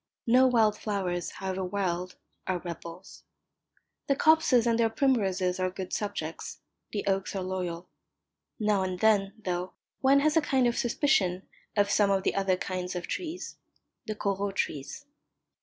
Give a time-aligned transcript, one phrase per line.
[0.25, 2.15] No wild flowers, however wild,
[2.47, 3.23] are rebels.
[4.07, 6.57] The copses and their primroses are good subjects,
[6.91, 7.87] the oaks are loyal.
[8.59, 11.43] Now and then, though, one has a kind of suspicion
[11.77, 13.57] of some of the other kinds of trees
[14.07, 15.05] the Corot trees.